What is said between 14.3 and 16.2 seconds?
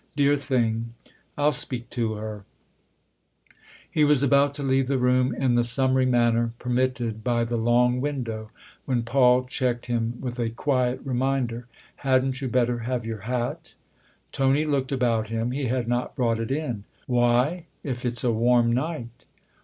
Tony looked about him he had not